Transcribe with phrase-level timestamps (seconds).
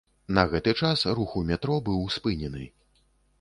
[0.37, 2.65] На гэты час рух у метро быў спынены.